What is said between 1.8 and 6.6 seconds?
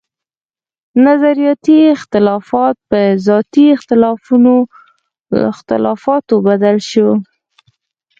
اختلافات پۀ ذاتي اختلافاتو